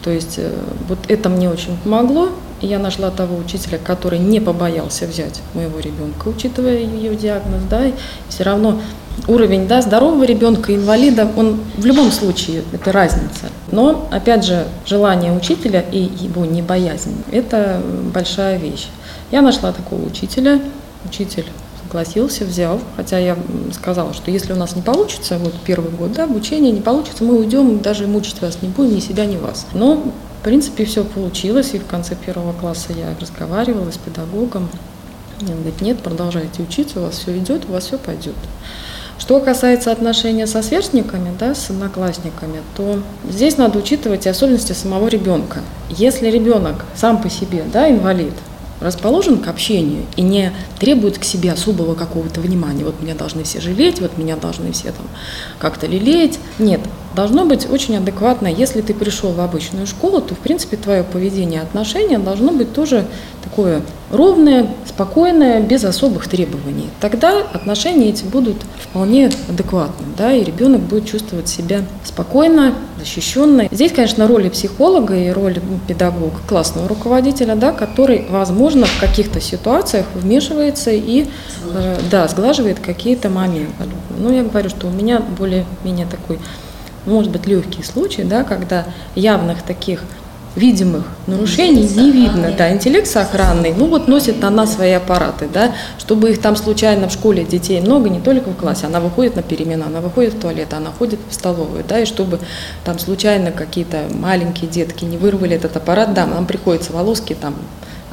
То 0.03 0.11
есть 0.11 0.35
э, 0.39 0.53
вот 0.89 0.99
это 1.09 1.29
мне 1.29 1.49
очень 1.49 1.77
помогло, 1.79 2.31
я 2.61 2.79
нашла 2.79 3.11
того 3.11 3.37
учителя, 3.37 3.79
который 3.79 4.19
не 4.19 4.41
побоялся 4.41 5.07
взять 5.07 5.41
моего 5.55 5.79
ребенка, 5.81 6.29
учитывая 6.29 6.79
ее 6.79 7.15
диагноз, 7.17 7.63
да, 7.69 7.87
и 7.87 7.93
все 8.29 8.45
равно 8.45 8.81
уровень 9.29 9.67
да, 9.69 9.83
здорового 9.83 10.25
ребенка, 10.25 10.75
инвалида, 10.75 11.31
он 11.37 11.61
в 11.77 11.85
любом 11.85 12.11
случае, 12.11 12.63
это 12.73 12.93
разница. 12.93 13.51
Но, 13.71 14.09
опять 14.11 14.45
же, 14.45 14.67
желание 14.87 15.33
учителя 15.33 15.81
и 15.81 15.99
его 15.99 16.45
не 16.45 16.63
боязнь– 16.63 17.23
это 17.33 17.81
большая 18.13 18.59
вещь. 18.59 18.89
Я 19.31 19.43
нашла 19.43 19.73
такого 19.73 20.05
учителя, 20.05 20.61
учитель 21.05 21.47
согласился, 21.93 22.47
взял, 22.47 22.81
хотя 22.97 23.19
я 23.19 23.37
сказала, 23.73 24.15
что 24.15 24.31
если 24.31 24.55
у 24.55 24.57
нас 24.57 24.75
не 24.75 24.81
получится, 24.81 25.37
вот 25.39 25.53
первый 25.65 25.91
год, 25.91 26.13
да, 26.13 26.25
обучение 26.25 26.73
не 26.73 26.81
получится, 26.81 27.23
мы 27.23 27.39
уйдем, 27.39 27.81
даже 27.81 28.07
мучить 28.07 28.41
вас 28.41 28.59
не 28.63 28.69
будем, 28.69 28.97
ни 28.97 29.01
себя, 29.01 29.27
ни 29.27 29.37
вас. 29.37 29.67
Но, 29.75 29.97
в 30.41 30.45
принципе, 30.45 30.87
все 30.87 31.05
получилось, 31.05 31.75
и 31.75 31.79
в 31.79 31.87
конце 31.87 32.17
первого 32.17 32.55
класса 32.55 32.95
я 32.97 33.15
разговаривала 33.21 33.91
с 33.91 33.99
педагогом, 33.99 34.71
он 35.43 35.49
говорит, 35.49 35.83
нет, 35.83 35.99
продолжайте 35.99 36.63
учиться, 36.63 36.99
у 36.99 37.03
вас 37.03 37.19
все 37.19 37.37
идет, 37.37 37.69
у 37.69 37.73
вас 37.73 37.87
все 37.87 37.99
пойдет. 37.99 38.37
Что 39.19 39.39
касается 39.41 39.93
отношения 39.93 40.47
со 40.47 40.63
сверстниками, 40.63 41.31
да, 41.39 41.55
с 41.55 41.69
одноклассниками, 41.69 42.63
то 42.75 43.01
здесь 43.29 43.59
надо 43.59 43.79
учитывать 43.79 44.27
особенности 44.27 44.73
самого 44.73 45.09
ребенка. 45.09 45.61
Если 45.91 46.29
ребенок 46.31 46.87
сам 46.95 47.21
по 47.21 47.29
себе, 47.29 47.65
да, 47.71 47.91
инвалид, 47.91 48.33
расположен 48.83 49.39
к 49.39 49.49
общению 49.49 50.05
и 50.17 50.23
не 50.23 50.53
требует 50.79 51.19
к 51.19 51.25
себе 51.25 51.53
особого 51.53 51.95
какого-то 51.95 52.41
внимания. 52.41 52.85
Вот 52.85 53.01
меня 53.01 53.15
должны 53.15 53.45
все 53.45 53.61
жалеть, 53.61 54.01
вот 54.01 54.19
меня 54.19 54.37
должны 54.37 54.73
все 54.73 54.93
там 54.93 55.07
как-то 55.59 55.87
лелеять. 55.87 56.39
Нет, 56.59 56.81
должно 57.14 57.45
быть 57.45 57.69
очень 57.71 57.97
адекватно. 57.97 58.47
Если 58.47 58.81
ты 58.81 58.95
пришел 58.95 59.33
в 59.33 59.40
обычную 59.40 59.87
школу, 59.87 60.21
то, 60.21 60.35
в 60.35 60.38
принципе, 60.38 60.76
твое 60.76 61.04
поведение, 61.04 61.61
отношение 61.61 62.19
должно 62.19 62.52
быть 62.52 62.73
тоже 62.73 63.07
такое 63.42 63.83
ровное, 64.11 64.69
спокойное, 64.87 65.61
без 65.61 65.85
особых 65.85 66.28
требований. 66.28 66.90
Тогда 67.00 67.40
отношения 67.52 68.11
эти 68.11 68.25
будут 68.25 68.57
вполне 68.78 69.31
адекватны, 69.49 70.07
да, 70.16 70.33
и 70.33 70.45
ребенок 70.45 70.81
будет 70.83 71.07
чувствовать 71.07 71.49
себя 71.49 71.83
спокойно, 72.04 72.75
защищенно. 72.99 73.69
Здесь, 73.71 73.92
конечно, 73.92 74.26
роли 74.26 74.49
психолога 74.49 75.16
и 75.16 75.31
роль 75.31 75.59
педагога, 75.88 76.37
классного 76.47 76.88
руководителя, 76.88 77.57
да, 77.57 77.73
который, 77.73 78.26
возможно, 78.28 78.87
в 78.87 79.00
каких-то 79.00 79.40
ситуациях 79.40 80.07
вмешивается 80.14 80.90
и 80.90 81.26
э, 81.75 81.97
да, 82.11 82.28
сглаживает 82.28 82.78
какие-то 82.81 83.28
моменты. 83.31 83.73
Ну, 84.19 84.33
я 84.33 84.42
говорю, 84.42 84.69
что 84.69 84.87
у 84.87 84.90
меня 84.90 85.21
более-менее 85.21 86.07
такой 86.07 86.38
может 87.07 87.31
быть 87.31 87.47
легкий 87.47 87.83
случай, 87.83 88.25
да, 88.25 88.45
когда 88.45 88.87
явных 89.15 89.63
таких 89.63 90.05
видимых 90.55 91.05
нарушений 91.27 91.89
не 91.89 92.11
видно. 92.11 92.53
Да, 92.57 92.73
интеллект 92.73 93.07
сохранный, 93.07 93.75
ну 93.77 93.87
вот 93.87 94.09
носит 94.09 94.43
она 94.45 94.67
свои 94.67 94.93
аппараты, 94.93 95.49
да, 95.53 95.73
чтобы 95.99 96.31
их 96.31 96.41
там 96.41 96.57
случайно 96.57 97.09
в 97.09 97.13
школе 97.13 97.45
детей 97.45 97.81
много, 97.81 98.09
не 98.11 98.21
только 98.21 98.51
в 98.51 98.57
классе, 98.57 98.87
она 98.87 99.01
выходит 99.01 99.37
на 99.37 99.43
перемену, 99.43 99.87
она 99.87 100.01
выходит 100.01 100.35
в 100.35 100.41
туалет, 100.41 100.75
она 100.75 100.91
ходит 100.91 101.21
в 101.29 101.35
столовую, 101.35 101.85
да, 101.89 102.01
и 102.01 102.05
чтобы 102.05 102.39
там 102.85 102.99
случайно 102.99 103.51
какие-то 103.51 104.05
маленькие 104.13 104.71
детки 104.71 105.05
не 105.05 105.17
вырвали 105.17 105.57
этот 105.57 105.77
аппарат, 105.77 106.13
да, 106.15 106.27
нам 106.27 106.47
приходится 106.47 106.93
волоски 106.93 107.35
там 107.35 107.55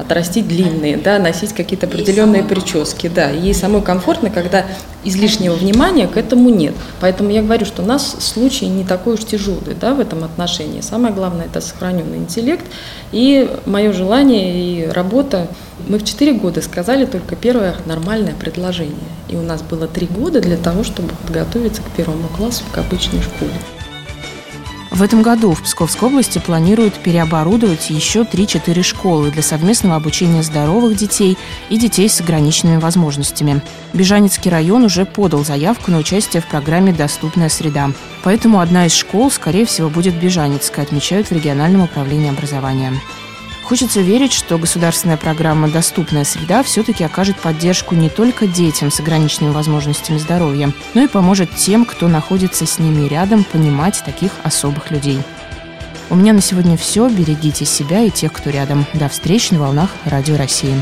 отрастить 0.00 0.48
длинные, 0.48 0.96
да, 0.96 1.18
носить 1.18 1.52
какие-то 1.52 1.86
определенные 1.86 2.42
прически, 2.42 3.08
да. 3.08 3.30
ей 3.30 3.54
самой 3.54 3.82
комфортно, 3.82 4.30
когда 4.30 4.66
излишнего 5.04 5.54
внимания 5.54 6.06
к 6.06 6.16
этому 6.16 6.50
нет. 6.50 6.74
Поэтому 7.00 7.30
я 7.30 7.42
говорю, 7.42 7.64
что 7.64 7.82
у 7.82 7.86
нас 7.86 8.16
случай 8.18 8.66
не 8.66 8.84
такой 8.84 9.14
уж 9.14 9.24
тяжелый, 9.24 9.74
да, 9.80 9.94
в 9.94 10.00
этом 10.00 10.24
отношении. 10.24 10.80
Самое 10.80 11.14
главное– 11.14 11.46
это 11.46 11.60
сохраненный 11.60 12.18
интеллект 12.18 12.64
и 13.12 13.48
мое 13.66 13.92
желание 13.92 14.86
и 14.86 14.86
работа. 14.88 15.48
Мы 15.88 15.98
в 15.98 16.04
четыре 16.04 16.34
года 16.34 16.60
сказали 16.62 17.04
только 17.04 17.36
первое 17.36 17.74
нормальное 17.86 18.34
предложение. 18.34 18.94
И 19.28 19.36
у 19.36 19.42
нас 19.42 19.62
было 19.62 19.86
три 19.86 20.06
года 20.06 20.40
для 20.40 20.56
того, 20.56 20.84
чтобы 20.84 21.10
подготовиться 21.26 21.82
к 21.82 21.90
первому 21.96 22.28
классу, 22.28 22.64
к 22.72 22.78
обычной 22.78 23.22
школе. 23.22 23.52
В 25.00 25.02
этом 25.02 25.22
году 25.22 25.52
в 25.52 25.62
Псковской 25.62 26.10
области 26.10 26.38
планируют 26.38 26.92
переоборудовать 26.92 27.88
еще 27.88 28.20
3-4 28.20 28.82
школы 28.82 29.30
для 29.30 29.40
совместного 29.40 29.96
обучения 29.96 30.42
здоровых 30.42 30.94
детей 30.94 31.38
и 31.70 31.78
детей 31.78 32.06
с 32.06 32.20
ограниченными 32.20 32.76
возможностями. 32.76 33.62
Бежанецкий 33.94 34.50
район 34.50 34.84
уже 34.84 35.06
подал 35.06 35.42
заявку 35.42 35.90
на 35.90 35.96
участие 35.96 36.42
в 36.42 36.46
программе 36.46 36.92
«Доступная 36.92 37.48
среда». 37.48 37.92
Поэтому 38.24 38.60
одна 38.60 38.84
из 38.84 38.92
школ, 38.92 39.30
скорее 39.30 39.64
всего, 39.64 39.88
будет 39.88 40.20
Бежанецкая, 40.20 40.84
отмечают 40.84 41.28
в 41.28 41.32
региональном 41.32 41.80
управлении 41.80 42.28
образования. 42.28 42.92
Хочется 43.62 44.00
верить, 44.00 44.32
что 44.32 44.58
государственная 44.58 45.16
программа 45.16 45.68
«Доступная 45.68 46.24
среда» 46.24 46.62
все-таки 46.62 47.04
окажет 47.04 47.38
поддержку 47.38 47.94
не 47.94 48.08
только 48.08 48.46
детям 48.46 48.90
с 48.90 48.98
ограниченными 49.00 49.52
возможностями 49.52 50.18
здоровья, 50.18 50.72
но 50.94 51.02
и 51.02 51.06
поможет 51.08 51.54
тем, 51.54 51.84
кто 51.84 52.08
находится 52.08 52.66
с 52.66 52.78
ними 52.78 53.06
рядом, 53.06 53.44
понимать 53.44 54.02
таких 54.04 54.32
особых 54.42 54.90
людей. 54.90 55.20
У 56.10 56.16
меня 56.16 56.32
на 56.32 56.40
сегодня 56.40 56.76
все. 56.76 57.08
Берегите 57.08 57.64
себя 57.64 58.02
и 58.02 58.10
тех, 58.10 58.32
кто 58.32 58.50
рядом. 58.50 58.84
До 58.94 59.08
встречи 59.08 59.54
на 59.54 59.60
волнах 59.60 59.90
Радио 60.04 60.36
России. 60.36 60.74